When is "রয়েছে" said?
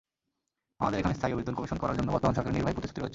3.01-3.09